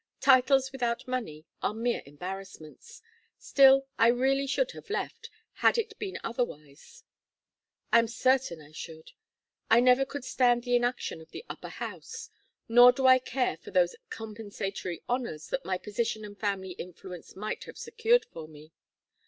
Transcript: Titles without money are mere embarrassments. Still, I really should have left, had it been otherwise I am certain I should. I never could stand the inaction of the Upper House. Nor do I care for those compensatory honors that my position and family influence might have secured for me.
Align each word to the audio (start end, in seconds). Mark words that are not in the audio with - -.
Titles 0.19 0.71
without 0.71 1.07
money 1.07 1.45
are 1.61 1.75
mere 1.75 2.01
embarrassments. 2.07 3.03
Still, 3.37 3.85
I 3.99 4.07
really 4.07 4.47
should 4.47 4.71
have 4.71 4.89
left, 4.89 5.29
had 5.53 5.77
it 5.77 5.99
been 5.99 6.17
otherwise 6.23 7.03
I 7.93 7.99
am 7.99 8.07
certain 8.07 8.59
I 8.63 8.71
should. 8.71 9.11
I 9.69 9.79
never 9.79 10.03
could 10.03 10.25
stand 10.25 10.63
the 10.63 10.75
inaction 10.75 11.21
of 11.21 11.29
the 11.29 11.45
Upper 11.47 11.69
House. 11.69 12.31
Nor 12.67 12.91
do 12.93 13.05
I 13.05 13.19
care 13.19 13.57
for 13.57 13.69
those 13.69 13.95
compensatory 14.09 15.03
honors 15.07 15.49
that 15.49 15.65
my 15.65 15.77
position 15.77 16.25
and 16.25 16.35
family 16.35 16.71
influence 16.71 17.35
might 17.35 17.65
have 17.65 17.77
secured 17.77 18.25
for 18.25 18.47
me. 18.47 18.71